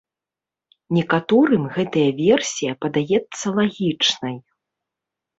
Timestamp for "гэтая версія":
1.75-2.71